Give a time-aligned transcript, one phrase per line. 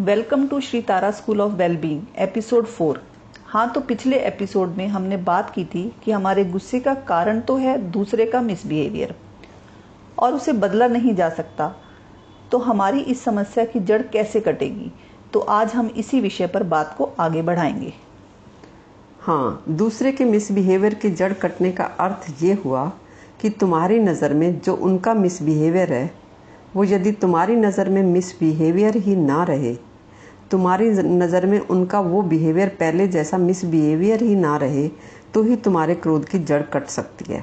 [0.00, 3.02] Welcome to Shri Tara school of wellbeing, episode four.
[3.46, 7.56] हाँ तो पिछले एपिसोड में हमने बात की थी कि हमारे गुस्से का कारण तो
[7.56, 9.14] है दूसरे का मिसबिहेवियर
[10.18, 11.68] और उसे बदला नहीं जा सकता।
[12.52, 14.90] तो हमारी इस समस्या की जड़ कैसे कटेगी?
[15.32, 17.92] तो आज हम इसी विषय पर बात को आगे बढ़ाएँगे।
[19.20, 22.86] हाँ दूसरे के मिसबिहेवियर की जड़ कटने का अर्थ ये हुआ
[23.40, 26.10] कि तुम्हारी नज़र में जो उनका मिसबिहेवियर है,
[26.76, 29.76] वो यदि तुम्हारी नज़र में मिसबिहेवियर ही ना रहे
[30.50, 34.88] तुम्हारी नज़र में उनका वो बिहेवियर पहले जैसा मिसबिहेवियर ही ना रहे
[35.34, 37.42] तो ही तुम्हारे क्रोध की जड़ कट सकती है।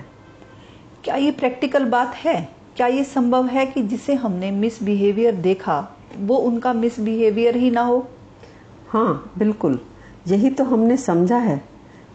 [1.03, 2.49] क्या ये प्रैक्टिकल बात है?
[2.77, 5.79] क्या ये संभव है कि जिसे हमने मिसबिहेवियर देखा
[6.17, 8.05] वो उनका मिसबिहेवियर ही ना हो?
[8.89, 9.79] हाँ बिल्कुल।
[10.27, 11.61] यही तो हमने समझा है।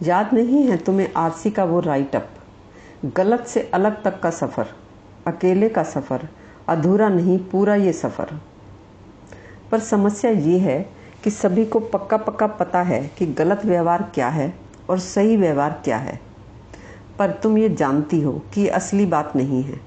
[0.03, 2.29] याद नहीं है तुम्हें आरसी का वो राइट अप
[3.17, 4.75] गलत से अलग तक का सफ़र
[5.27, 6.27] अकेले का सफ़र
[6.69, 8.39] अधूरा नहीं पूरा ये सफ़र।
[9.73, 10.89] पर समस्या ये है
[11.23, 14.53] कि सभी को पक्का पक्का पता है कि गलत व्यवहार क्या है
[14.89, 16.19] और सही व्यवहार क्या है।
[17.19, 19.79] पर तुम ये जानती हो कि असली बात नहीं है।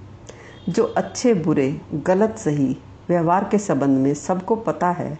[0.68, 2.76] जो अच्छे, बुरे, गलत, सही
[3.08, 5.18] व्यवहार के संबंध में सबको पता है,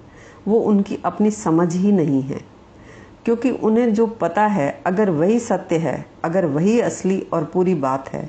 [0.49, 2.41] वो उनकी अपनी समझ ही नहीं है।
[3.25, 8.09] क्योंकि उन्हें जो पता है, अगर वही सत्य है, अगर वही असली और पूरी बात
[8.09, 8.29] है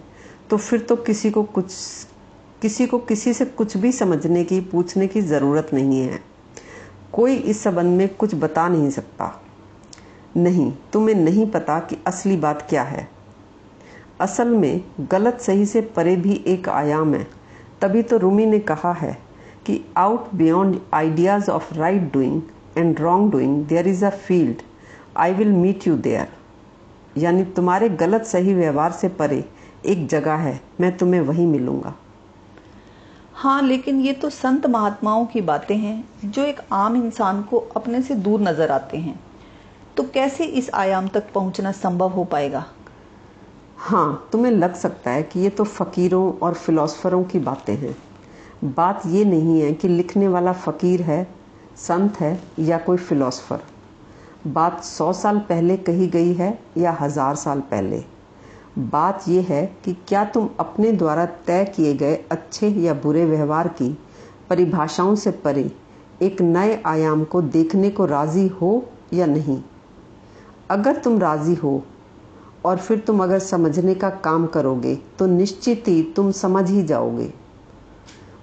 [0.49, 1.73] तो फिर तो किसी को कुछ,
[2.61, 6.26] किसी को किसी से कुछ भी समझने की, पूछने की ज़रूरत नहीं है।
[7.13, 9.31] कोई इस संबंध में कुछ बता नहीं सकता।
[10.37, 13.07] नहीं, तुम्हें नहीं पता कि असली बात क्या है।
[14.21, 17.27] असल में गलत सही से परे भी एक आयाम है।
[17.81, 19.17] तभी तो रूमी ने कहा है
[19.65, 22.41] कि out beyond ideas of right doing
[22.77, 24.61] and wrong doing there is a field
[25.17, 26.27] I will meet you there
[27.17, 29.43] यानी तुम्हारे गलत सही व्यवहार से परे
[29.85, 31.93] एक जगह है, मैं तुम्हें वहीं मिलूँगा।
[33.37, 38.01] हाँ लेकिन ये तो संत महात्माओं की बातें हैं जो एक आम इंसान को अपने
[38.01, 39.19] से दूर नज़र आते हैं।
[39.97, 42.65] तो कैसे इस आयाम तक पहुँचना संभव हो पाएगा?
[43.77, 47.95] हाँ तुम्हें लग सकता है कि ये तो फकीरों और फिलोसफरों की बातें हैं।
[48.73, 51.23] बात ये नहीं है कि लिखने वाला फकीर है,
[51.77, 53.61] संत है या कोई फिलोसफर।
[54.47, 58.03] बात सौ साल पहले कही गई है या हज़ार साल पहले।
[58.77, 63.67] बात यह है कि क्या तुम अपने द्वारा तय किए गए अच्छे या बुरे व्यवहार
[63.67, 63.89] की
[64.49, 65.71] परिभाषाओं से परे
[66.21, 69.61] एक नए आयाम को देखने को राज़ी हो या नहीं?
[70.69, 71.81] अगर तुम राज़ी हो
[72.65, 77.31] और फिर तुम अगर समझने का काम करोगे तो निश्चित ही तुम समझ ही जाओगे।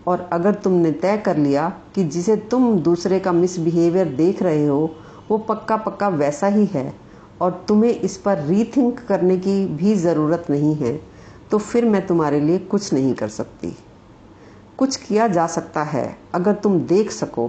[0.07, 4.91] और अगर तुमने तय कर लिया कि जिसे तुम दूसरे का मिसबिहेवियर देख रहे हो,
[5.31, 7.04] वो पक्का पक्का वैसा ही है।
[7.45, 10.99] और तुम्हें इस पर रीथिंक करने की भी ज़रूरत नहीं है
[11.51, 13.77] तो फिर मैं तुम्हारे लिए कुछ नहीं कर सकती।
[14.79, 17.47] कुछ किया जा सकता है, अगर तुम देख सको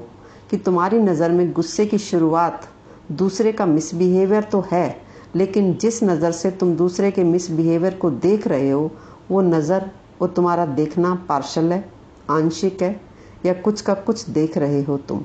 [0.51, 2.67] कि तुम्हारी नज़र में गुस्से की शुरुआत
[3.11, 4.97] दूसरे का मिसबिहेवियर तो है,
[5.35, 8.91] लेकिन जिस नज़र से तुम दूसरे के मिसबिहेवियर को देख रहे हो,
[9.31, 9.89] वो नज़र
[10.21, 11.83] वो तुम्हारा देखना पार्शल है,
[12.31, 12.99] आंशिक है,
[13.45, 15.23] या कुछ का कुछ देख रहे हो तुम।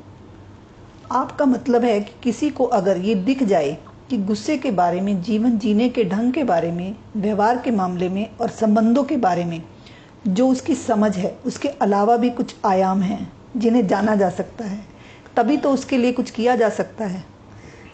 [1.13, 3.77] आपका मतलब है कि किसी को अगर ये दिख जाए
[4.11, 8.09] कि गुस्से के बारे में, जीवन जीने के ढंग के बारे में, व्यवहार के मामले
[8.09, 9.63] में और संबंधों के बारे में
[10.27, 14.87] जो उसकी समझ है, उसके अलावा भी कुछ आयाम हैं जिन्हें जाना जा सकता है।
[15.37, 17.25] तभी तो उसके लिए कुछ किया जा सकता है।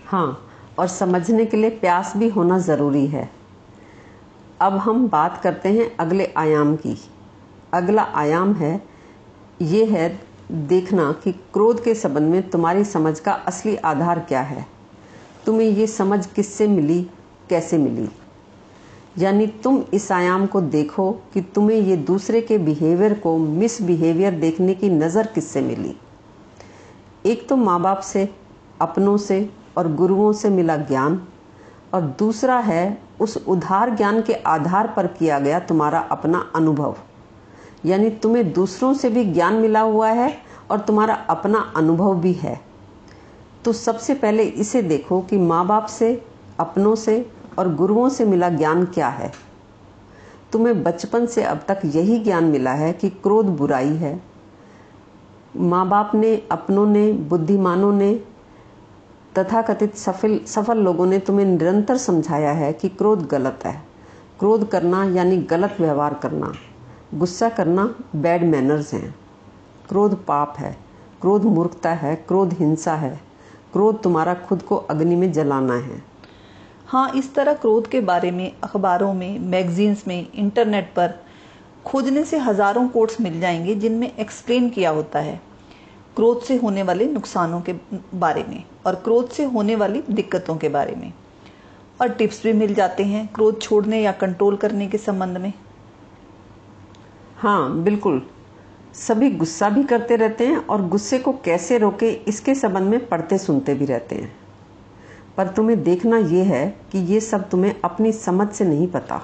[0.06, 3.31] हाँ और समझने के लिए प्यास भी होना ज़रूरी है।
[4.60, 6.97] अब हम बात करते हैं अगले आयाम की।
[7.72, 8.82] अगला आयाम है,
[9.62, 10.21] ये है
[10.53, 14.75] देखना कि क्रोध के संबंध में तुम्हारी समझ का असली आधार क्या है।
[15.47, 17.11] तुम्हें ये समझ किससे मिली,
[17.49, 18.09] कैसे मिली?
[19.19, 24.35] यानी तुम इस आयाम को देखो कि तुम्हें ये दूसरे के बिहेवियर को मिस बिहेवियर
[24.35, 25.97] देखने की नज़र किससे मिली?
[27.27, 28.29] एक तो माँ बाप से,
[28.81, 31.23] अपनों से और गुरुओं से मिला ज्ञान,
[31.95, 36.97] और दूसरा है, उस उधार ज्ञान के आधार पर किया गया तुम्हारा अपना अनुभव।
[37.85, 40.39] यानी तुम्हें दूसरों से भी ज्ञान मिला हुआ है
[40.71, 42.66] और तुम्हारा अपना अनुभव भी है।
[43.67, 46.27] तो सबसे पहले इसे देखो कि माँ बाप से,
[46.61, 49.33] अपनों से और गुरुओं से मिला ज्ञान क्या है।
[50.53, 54.23] तुम्हें बचपन से अब तक यही ज्ञान मिला है कि क्रोध बुराई है।
[55.57, 58.21] माँ बाप ने, अपनों ने, बुद्धिमानों ने
[59.39, 63.83] तथा कथित सफल सफल लोगों ने तुम्हें निरंतर समझाया है कि क्रोध गलत है।
[64.39, 66.53] क्रोध करना यानी गलत व्यवहार करना।
[67.15, 69.15] गुस्सा करना बैड मैनर्स हैं।
[69.89, 70.77] क्रोध पाप है।
[71.21, 73.36] क्रोध मूर्खता है। क्रोध हिंसा है।
[73.73, 76.03] क्रोध तुम्हारा खुद को अग्नि में जलाना है।
[76.87, 81.15] हाँ इस तरह क्रोध के बारे में अखबारों में मैगजीन्स में इंटरनेट पर
[81.87, 85.41] खोजने से हज़ारों कोट्स मिल जाएँगे जिनमें एक्सप्लेन किया होता है
[86.17, 87.73] क्रोध से होने वाले नुकसानों के
[88.15, 91.13] बारे में और क्रोध से होने वाली दिक्कतों के बारे में।
[92.01, 95.53] और टिप्स भी मिल जाते हैं क्रोध छोड़ने या कंट्रोल करने के संबंध में।
[97.37, 98.23] हाँ बिल्कुल।
[98.96, 103.38] सभी गुस्सा भी करते रहते हैं और गुस्से को कैसे रोके इसके संबंध में पढ़ते
[103.38, 104.37] सुनते भी रहते हैं।
[105.37, 109.20] पर तुम्हें देखना यह है कि ये सब तुम्हें अपनी समझ से नहीं पता।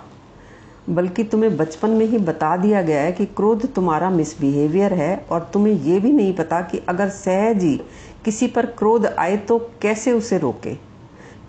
[0.91, 5.51] बल्कि तुम्हें बचपन में ही बता दिया गया है कि क्रोध तुम्हारा मिसबिहेवियर है और
[5.53, 7.81] तुम्हें यह भी नहीं पता कि अगर सहज ही
[8.25, 10.75] किसी पर क्रोध आए तो कैसे उसे रोके।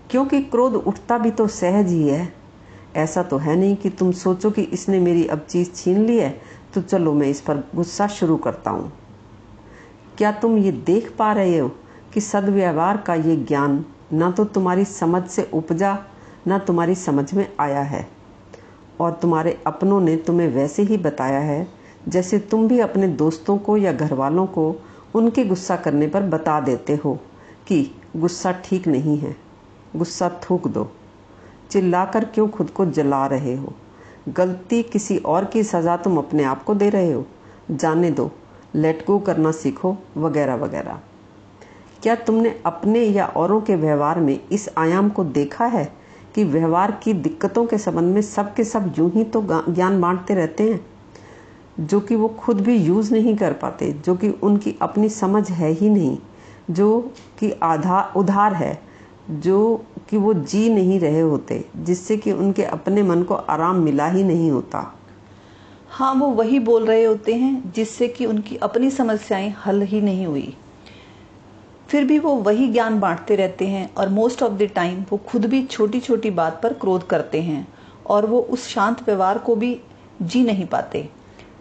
[0.09, 2.33] क्योंकि क्रोध उठता भी तो सहज ही है।
[2.95, 6.41] ऐसा तो है नहीं कि तुम सोचो कि इसने मेरी अब चीज़ छीन ली है
[6.75, 8.91] तो चलो मैं इस पर गुस्सा शुरू करता हूँ।
[10.17, 11.69] क्या तुम ये देख पा रहे हो
[12.13, 13.83] कि सदव्यवहार का ये ज्ञान
[14.13, 15.97] ना तो तुम्हारी समझ से उपजा,
[16.47, 18.07] ना तुम्हारी समझ में आया है।
[18.99, 21.67] और तुम्हारे अपनों ने तुम्हें वैसे ही बताया है,
[22.07, 24.75] जैसे तुम भी अपने दोस्तों को या घर वालों को
[25.15, 27.17] उनके गुस्सा करने पर बता देते हो
[27.67, 27.83] कि
[28.15, 29.35] गुस्सा ठीक नहीं है,
[29.95, 30.89] गुस्सा थूक दो।
[31.71, 33.73] चिल्लाकर क्यों खुद को जला रहे हो?
[34.29, 37.25] गलती किसी और की सज़ा तुम अपने आप को दे रहे हो।
[37.71, 38.31] जाने दो
[38.75, 40.99] लेट गो करना सीखो, वगैरह वगैरह।
[42.03, 45.93] क्या तुमने अपने या औरों के व्यवहार में इस आयाम को देखा है
[46.35, 50.35] कि व्यवहार की दिक्कतों के संबंध में सब के सब यूँ ही तो ज्ञान बांटते
[50.35, 50.85] रहते हैं?
[51.79, 55.71] जो कि वो खुद भी यूज़ नहीं कर पाते, जो कि उनकी अपनी समझ है
[55.71, 56.17] ही नहीं,
[56.71, 58.81] जो कि आधार उधार है,
[59.29, 64.07] जो कि वो जी नहीं रहे होते, जिससे कि उनके अपने मन को आराम मिला
[64.07, 64.95] ही नहीं होता।
[65.89, 70.25] हाँ वो वही बोल रहे होते हैं, जिससे कि उनकी अपनी समस्याएँ हल ही नहीं
[70.25, 70.55] हुई।
[71.89, 75.45] फिर भी वो वही ज्ञान बांटते रहते हैं और मोस्ट ऑफ़ द टाइम वो खुद
[75.45, 77.67] भी छोटी छोटी बात पर क्रोध करते हैं
[78.06, 79.79] और वो उस शांत व्यवहार को भी
[80.21, 81.09] जी नहीं पाते,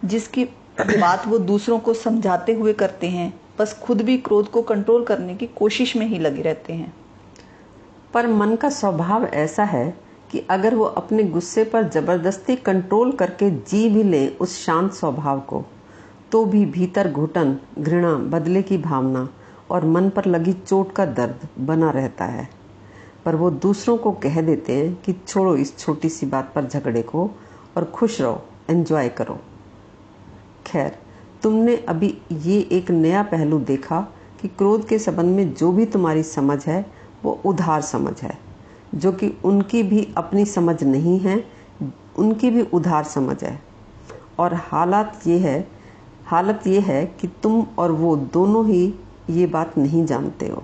[0.05, 0.45] जिसकी
[0.81, 5.35] बात वो दूसरों को समझाते हुए करते हैं, बस खुद भी क्रोध को कंट्रोल करने
[5.35, 6.93] की कोशिश में ही लगे रहते हैं।
[8.13, 9.93] पर मन का स्वभाव ऐसा है
[10.31, 15.39] कि अगर वो अपने गुस्से पर ज़बरदस्ती कंट्रोल करके जी भी ले उस शांत स्वभाव
[15.39, 15.63] को
[16.31, 19.27] तो भी भीतर घुटन, घृणा बदले की भावना
[19.71, 22.47] और मन पर लगी चोट का दर्द बना रहता है।
[23.25, 27.01] पर वो दूसरों को कह देते हैं कि छोड़ो इस छोटी सी बात पर झगड़े
[27.01, 27.29] को
[27.77, 29.39] और खुश रहो एंजॉय करो।
[30.67, 30.97] खैर,
[31.43, 33.99] तुमने अभी ये एक नया पहलू देखा
[34.41, 36.85] कि क्रोध के संबंध में जो भी तुम्हारी समझ है
[37.23, 38.37] वो उधार समझ है,
[38.95, 41.43] जो कि उनकी भी अपनी समझ नहीं है,
[42.17, 43.59] उनकी भी उधार समझ है।
[44.39, 45.67] और हालात ये है,
[46.25, 48.93] हालत ये है कि तुम और वो दोनों ही
[49.29, 50.63] ये बात नहीं जानते हो।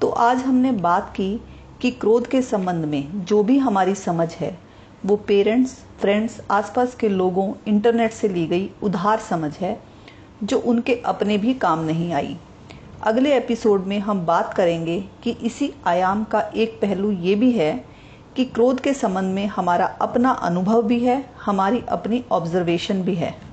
[0.00, 1.40] तो आज हमने बात की
[1.80, 4.58] कि क्रोध के संबंध में जो भी हमारी समझ है,
[5.06, 9.80] वो पेरेंट्स, फ्रेंड्स, आसपास के लोगों, इंटरनेट से ली गई उधार समझ है,
[10.42, 12.36] जो उनके अपने भी काम नहीं आई।
[13.04, 17.84] अगले एपिसोड में हम बात करेंगे कि इसी आयाम का एक पहलू ये भी है
[18.36, 23.43] कि क्रोध के संबंध में हमारा अपना अनुभव भी है, हमारी अपनी ऑब्जर्वेशन भी है।